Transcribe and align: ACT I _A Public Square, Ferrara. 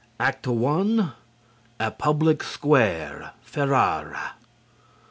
ACT 0.19 0.47
I 0.47 1.11
_A 1.79 1.95
Public 1.95 2.41
Square, 2.41 3.33
Ferrara. 3.43 4.33